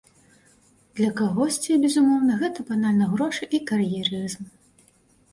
Для 0.99 1.09
кагосьці, 1.17 1.75
безумоўна, 1.83 2.37
гэта 2.41 2.65
банальна 2.69 3.05
грошы 3.11 3.43
і 3.59 3.61
кар'ерызм. 3.73 4.43